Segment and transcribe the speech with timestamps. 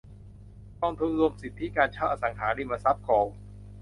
[0.81, 3.35] กองทุนรวมสิทธิการเช่าอสังหาริมทรัพย์โกลด์